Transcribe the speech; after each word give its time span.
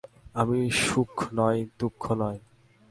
আমি 0.35 0.59
সুখ 0.81 1.15
নই, 1.33 1.57
দুঃখ 1.79 2.03
নই। 2.11 2.37